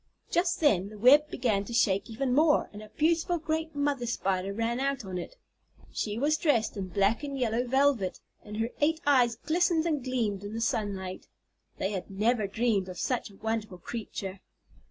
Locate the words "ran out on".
4.51-5.19